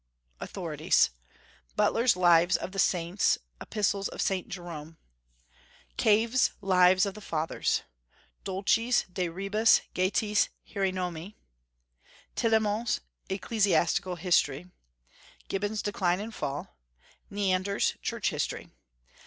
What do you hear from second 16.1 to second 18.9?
and Fall; Neander's Church History.